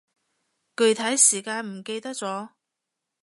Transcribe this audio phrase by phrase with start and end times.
[0.75, 2.49] 具體時間唔記得咗